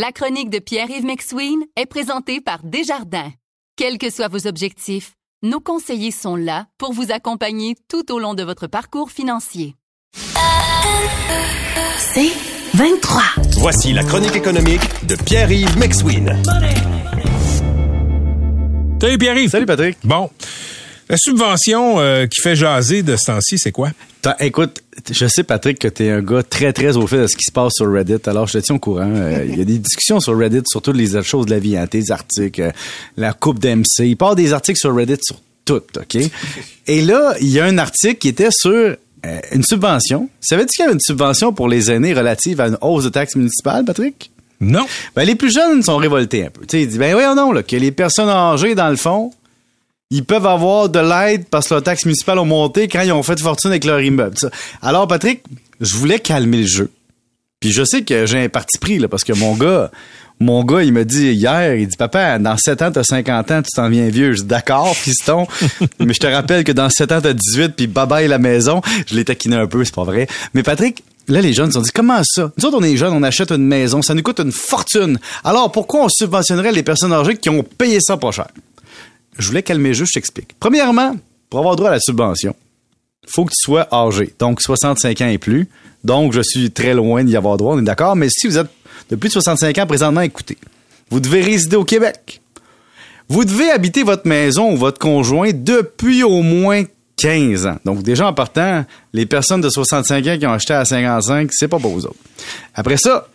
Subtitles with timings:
[0.00, 3.32] La chronique de Pierre-Yves McSween est présentée par Desjardins.
[3.74, 8.34] Quels que soient vos objectifs, nos conseillers sont là pour vous accompagner tout au long
[8.34, 9.74] de votre parcours financier.
[11.98, 12.30] C'est
[12.74, 13.22] 23.
[13.56, 16.40] Voici la chronique économique de Pierre-Yves McSween.
[19.00, 19.50] Salut Pierre-Yves.
[19.50, 19.98] Salut Patrick.
[20.04, 20.30] Bon.
[21.08, 23.90] La subvention euh, qui fait jaser de ce temps-ci, c'est quoi?
[24.40, 27.44] Écoute, je sais Patrick que t'es un gars très très au fait de ce qui
[27.44, 28.18] se passe sur Reddit.
[28.26, 29.10] Alors je te tiens au courant.
[29.14, 31.58] Euh, Il y a des discussions sur Reddit sur toutes les autres choses de la
[31.58, 32.70] vie, hein, tes articles, euh,
[33.16, 34.00] la coupe d'MC.
[34.00, 36.16] Il part des articles sur Reddit sur tout, ok?
[36.86, 38.96] Et là, il y a un article qui était sur euh,
[39.52, 40.28] une subvention.
[40.40, 43.36] Savais-tu qu'il y avait une subvention pour les aînés relative à une hausse de taxes
[43.36, 44.30] municipales, Patrick?
[44.60, 44.86] Non.
[45.14, 46.62] Ben, les plus jeunes sont révoltés un peu.
[46.62, 48.96] Tu sais, ils disent, ben oui ou non, là, que les personnes âgées, dans le
[48.96, 49.30] fond,
[50.10, 53.22] ils peuvent avoir de l'aide parce que leurs taxes municipales ont monté quand ils ont
[53.22, 54.36] fait fortune avec leur immeuble.
[54.80, 55.42] Alors, Patrick,
[55.80, 56.90] je voulais calmer le jeu.
[57.60, 59.90] Puis je sais que j'ai un parti pris, là, parce que mon gars,
[60.40, 63.62] mon gars, il m'a dit hier, il dit, papa, dans 7 ans, t'as 50 ans,
[63.62, 64.32] tu t'en viens vieux.
[64.32, 65.46] Je dis, d'accord, fiston.
[65.98, 68.80] mais je te rappelle que dans 7 ans, t'as 18, puis bye bye la maison.
[69.06, 70.26] Je l'ai taquiné un peu, c'est pas vrai.
[70.54, 72.50] Mais Patrick, Là, les jeunes se sont dit, comment ça?
[72.56, 75.18] Nous autres, on est jeunes, on achète une maison, ça nous coûte une fortune.
[75.44, 78.46] Alors, pourquoi on subventionnerait les personnes âgées qui ont payé ça pas cher?
[79.38, 80.54] Je voulais calmer jeu, je t'explique.
[80.58, 81.14] Premièrement,
[81.48, 82.54] pour avoir droit à la subvention,
[83.26, 85.68] faut que tu sois âgé, donc 65 ans et plus.
[86.04, 88.16] Donc, je suis très loin d'y avoir droit, on est d'accord.
[88.16, 88.68] Mais si vous êtes
[89.10, 90.56] de plus de 65 ans présentement, écoutez,
[91.10, 92.40] vous devez résider au Québec.
[93.28, 96.84] Vous devez habiter votre maison ou votre conjoint depuis au moins
[97.16, 97.76] 15 ans.
[97.84, 101.68] Donc, déjà en partant, les personnes de 65 ans qui ont acheté à 55, c'est
[101.68, 102.16] pas pour vous autres.
[102.74, 103.28] Après ça,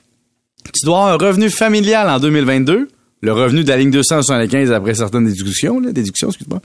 [0.74, 2.88] tu dois avoir un revenu familial en 2022.
[3.24, 6.60] Le revenu de la ligne 275 après certaines déductions, là, déductions, excuse-moi.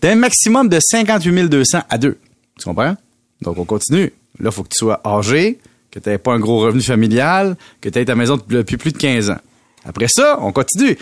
[0.00, 2.16] D'un maximum de 58 200 à deux.
[2.58, 2.96] Tu comprends?
[3.42, 4.10] Donc, on continue.
[4.40, 5.58] Là, il faut que tu sois âgé,
[5.90, 8.92] que tu n'aies pas un gros revenu familial, que tu aies ta maison depuis plus
[8.92, 9.36] de 15 ans.
[9.84, 10.96] Après ça, on continue.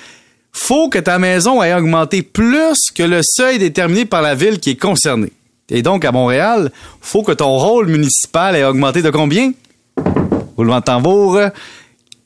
[0.51, 4.71] Faut que ta maison ait augmenté plus que le seuil déterminé par la ville qui
[4.71, 5.33] est concernée.
[5.71, 9.53] Et donc, à Montréal, faut que ton rôle municipal ait augmenté de combien?
[10.57, 11.39] Roulement de tambour.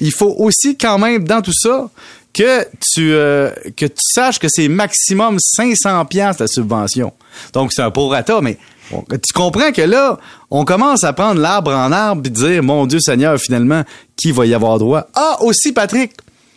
[0.00, 1.90] il faut aussi quand même dans tout ça
[2.32, 7.12] que tu euh, que tu saches que c'est maximum 500 pièces la subvention.
[7.52, 8.58] Donc c'est un prorata mais
[8.90, 10.18] tu comprends que là,
[10.50, 13.84] on commence à prendre l'arbre en arbre et dire mon Dieu Seigneur finalement
[14.16, 15.08] qui va y avoir droit?
[15.14, 16.12] Ah aussi Patrick,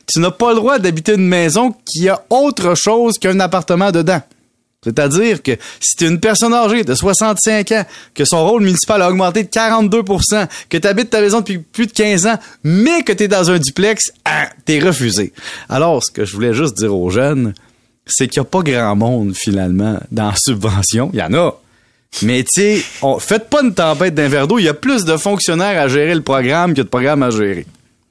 [0.07, 4.21] tu n'as pas le droit d'habiter une maison qui a autre chose qu'un appartement dedans.
[4.83, 8.99] C'est-à-dire que si tu es une personne âgée de 65 ans, que son rôle municipal
[9.03, 13.03] a augmenté de 42% que tu habites ta maison depuis plus de 15 ans, mais
[13.03, 15.33] que tu es dans un duplex, ah, t'es refusé.
[15.69, 17.53] Alors, ce que je voulais juste dire aux jeunes,
[18.07, 21.11] c'est qu'il n'y a pas grand monde, finalement, dans la subvention.
[21.13, 21.55] Il y en a.
[22.23, 24.59] Mais tu sais, on- faites pas une tempête d'un verre d'eau.
[24.59, 27.65] Il y a plus de fonctionnaires à gérer le programme que de programmes à gérer.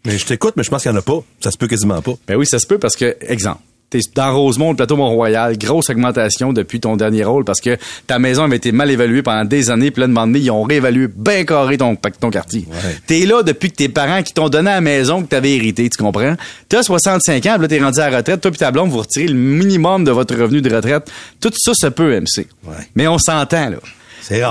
[0.04, 1.22] Mais je t'écoute, mais je pense qu'il n'y en a pas.
[1.40, 2.12] Ça se peut quasiment pas.
[2.26, 5.90] Ben oui, ça se peut parce que, exemple, t'es dans Rosemont, le plateau Mont-Royal, grosse
[5.90, 9.68] augmentation depuis ton dernier rôle parce que ta maison avait été mal évaluée pendant des
[9.70, 12.66] années, puis là, de moment donné, ils ont réévalué bien carré ton, ton quartier.
[12.70, 12.96] Ouais.
[13.06, 16.02] T'es là depuis que tes parents qui t'ont donné la maison que t'avais hérité, tu
[16.02, 16.36] comprends?
[16.68, 18.98] T'as 65 ans, puis là, t'es rendu à la retraite, toi puis ta blonde, vous
[18.98, 21.10] retirez le minimum de votre revenu de retraite.
[21.40, 22.46] Tout ça, ça peut, MC.
[22.64, 22.74] Ouais.
[22.94, 23.76] Mais on s'entend, là.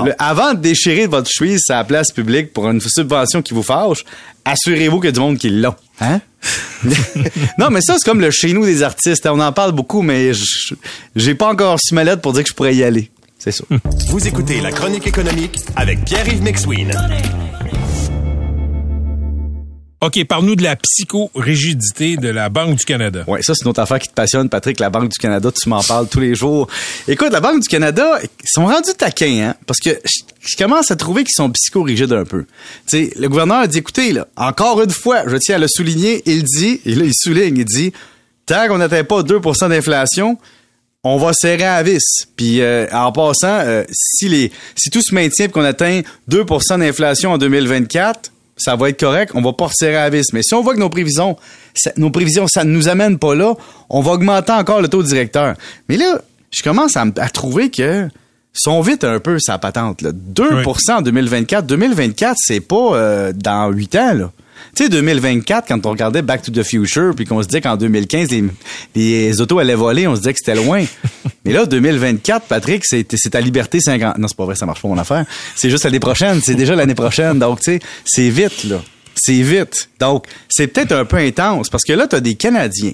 [0.04, 3.62] Le- avant de déchirer votre chemise à la place publique pour une subvention qui vous
[3.62, 4.04] fâche,
[4.44, 5.76] assurez-vous qu'il y a du monde qui l'a.
[6.00, 6.20] Hein?
[7.58, 9.26] non, mais ça, c'est comme le chez nous des artistes.
[9.26, 10.32] On en parle beaucoup, mais
[11.16, 13.10] j'ai pas encore su ma lettre pour dire que je pourrais y aller.
[13.38, 13.64] C'est ça.
[14.08, 16.92] Vous écoutez la chronique économique avec Pierre-Yves McSween.
[20.02, 23.22] OK, parle-nous de la psychorigidité de la Banque du Canada.
[23.26, 24.80] Ouais, ça, c'est une autre affaire qui te passionne, Patrick.
[24.80, 26.68] La Banque du Canada, tu m'en parles tous les jours.
[27.06, 29.54] Écoute, la Banque du Canada, ils sont rendus taquins, hein?
[29.66, 29.90] Parce que
[30.40, 32.46] je, commence à trouver qu'ils sont psychorigides un peu.
[32.86, 36.22] Sais, le gouverneur a dit, écoutez, là, encore une fois, je tiens à le souligner,
[36.24, 37.92] il dit, et là, il souligne, il dit,
[38.46, 40.38] tant qu'on n'atteint pas 2% d'inflation,
[41.04, 42.26] on va serrer à vis.
[42.36, 46.00] Puis euh, en passant, euh, si les si tout se maintient et qu'on atteint
[46.30, 50.32] 2% d'inflation en 2024, ça va être correct, on va pas resserrer à vis.
[50.32, 51.36] Mais si on voit que nos prévisions,
[51.74, 53.54] ça, nos prévisions, ça ne nous amène pas là,
[53.88, 55.54] on va augmenter encore le taux directeur.
[55.88, 56.20] Mais là,
[56.50, 58.08] je commence à, trouver que
[58.52, 60.02] sont vite un peu sa patente.
[60.02, 60.10] Là.
[60.12, 60.74] 2 Oui.
[60.88, 61.66] en 2024.
[61.66, 64.14] 2024, c'est pas euh, dans 8 ans.
[64.14, 64.32] Là.
[64.76, 67.76] Tu sais, 2024, quand on regardait Back to the Future, puis qu'on se disait qu'en
[67.76, 68.44] 2015, les,
[68.94, 70.84] les autos allaient voler, on se disait que c'était loin.
[71.44, 74.18] Mais là, 2024, Patrick, c'est c'est ta liberté 50...
[74.18, 75.24] Non, c'est pas vrai, ça marche pas mon affaire.
[75.56, 77.38] C'est juste l'année prochaine, c'est déjà l'année prochaine.
[77.38, 78.82] Donc, tu sais, c'est vite, là.
[79.14, 79.90] C'est vite.
[79.98, 82.92] Donc, c'est peut-être un peu intense, parce que là, t'as des Canadiens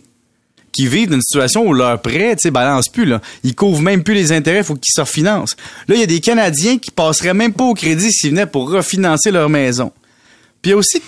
[0.76, 3.20] qui vivent d'une situation où leur prêt, tu sais, balance plus, là.
[3.44, 5.56] Ils couvrent même plus les intérêts, faut qu'ils se refinancent.
[5.88, 8.70] Là, il y a des Canadiens qui passeraient même pas au crédit s'ils venaient pour
[8.70, 9.90] refinancer leur maison.
[10.60, 11.00] Puis il y a aussi,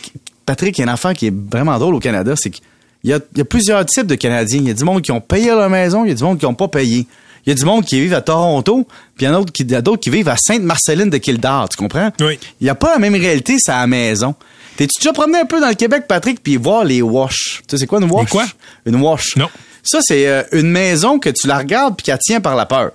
[0.49, 2.63] Patrick, il y a une affaire qui est vraiment drôle au Canada, c'est qu'il
[3.05, 4.61] y a, il y a plusieurs types de Canadiens.
[4.61, 6.39] Il y a du monde qui ont payé leur maison, il y a du monde
[6.39, 7.07] qui n'ont pas payé.
[7.45, 10.01] Il y a du monde qui vivent à Toronto, puis il y en a d'autres
[10.01, 12.11] qui, vivent à Sainte-Marceline de Kildare, tu comprends?
[12.21, 12.39] Oui.
[12.63, 14.35] Il n'y a pas la même réalité, c'est à la maison.
[14.79, 17.61] T'es-tu déjà promené un peu dans le Québec, Patrick, puis voir les wash?
[17.61, 18.25] Tu sais, c'est quoi une wash?
[18.25, 18.47] Les quoi?
[18.87, 19.37] Une wash.
[19.37, 19.51] Non.
[19.83, 22.93] Ça, c'est euh, une maison que tu la regardes puis qu'elle tient par la peur.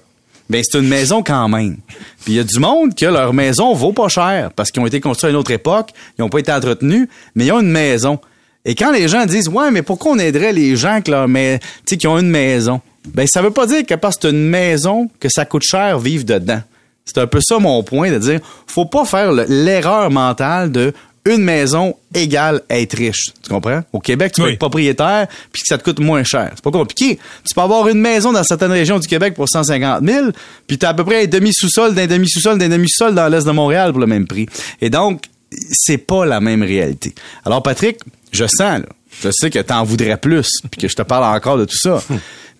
[0.54, 1.78] Ben, c'est une maison quand même.
[2.24, 4.86] Puis il y a du monde que leur maison vaut pas cher parce qu'ils ont
[4.88, 7.72] été construits à une autre époque, ils n'ont pas été entretenus, mais ils ont une
[7.72, 8.20] maison.
[8.66, 12.30] Et quand les gens disent ouais, mais pourquoi on aiderait les gens qui ont une
[12.30, 12.82] maison
[13.14, 15.98] Ben ça veut pas dire que parce que c'est une maison que ça coûte cher
[16.00, 16.62] vivre dedans.
[17.04, 20.94] C'est un peu ça mon point de dire faut pas faire le- l'erreur mentale de
[21.26, 23.32] une maison égale être riche.
[23.42, 23.82] Tu comprends?
[23.94, 24.54] Au Québec, tu peux Oui.
[24.54, 26.52] être propriétaire puis que ça te coûte moins cher.
[26.56, 27.18] C'est pas compliqué.
[27.48, 30.28] Tu peux avoir une maison dans certaines régions du Québec pour 150 000
[30.68, 33.52] puis tu as à peu près un demi-sous-sol d'un demi-sous-sol d'un demi-sous-sol dans l'est de
[33.52, 34.48] Montréal pour le même prix.
[34.82, 35.24] Et donc,
[35.72, 37.14] c'est pas la même réalité.
[37.46, 38.00] Alors, Patrick,
[38.32, 38.86] je sens, là,
[39.22, 42.02] je sais que t'en voudrais plus puis que je te parle encore de tout ça.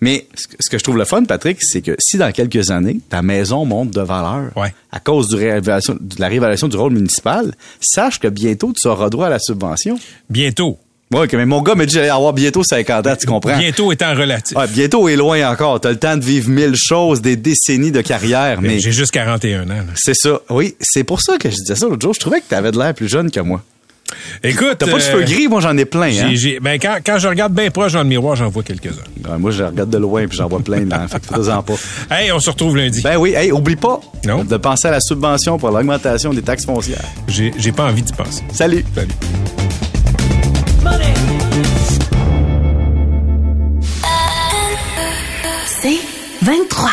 [0.04, 3.22] Mais ce que- je trouve le fun, Patrick, c'est que si dans quelques années, ta
[3.22, 4.74] maison monte de valeur Ouais.
[4.92, 9.26] à cause du de la réévaluation du rôle municipal, sache que bientôt, tu auras droit
[9.26, 9.98] à la subvention.
[10.28, 10.78] Bientôt.
[11.10, 13.56] Que mais mon gars m'a dit que j'allais avoir bientôt 50 ans, tu comprends?
[13.56, 14.56] Bientôt étant relatif.
[14.56, 15.80] Ouais, bientôt est loin encore.
[15.80, 19.70] T'as le temps de vivre mille choses, des décennies de carrière, mais J'ai juste 41
[19.70, 19.84] ans.
[19.94, 20.40] c'est ça.
[20.50, 22.14] Oui, c'est pour ça que je disais ça l'autre jour.
[22.14, 23.62] Je trouvais que t'avais de l'air plus jeune que moi.
[24.42, 24.76] Écoute.
[24.78, 26.08] T'as pas de euh, cheveux gris, moi j'en ai plein.
[26.08, 26.28] Hein?
[26.30, 29.30] j'ai- j'ai- ben, quand, quand je regarde bien proche dans le miroir, j'en vois quelques-uns.
[29.30, 30.84] Ouais, moi, je regarde de loin puis j'en vois plein.
[30.84, 31.74] Là, fait que fais-en pas.
[32.10, 33.00] Hey, on se retrouve lundi.
[33.02, 34.44] Ben oui, hey, oublie pas Non?
[34.44, 36.98] de penser à la subvention pour l'augmentation des taxes foncières.
[37.28, 38.42] J'ai j'ai pas envie d'y penser.
[38.52, 38.84] Salut.
[38.94, 39.08] Salut.
[45.66, 45.98] C'est
[46.42, 46.90] 23.